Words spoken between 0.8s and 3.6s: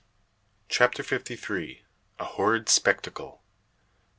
FIFTY THREE. A HORRID SPECTACLE.